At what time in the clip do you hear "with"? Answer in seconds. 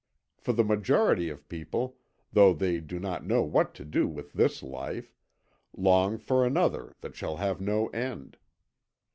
4.07-4.33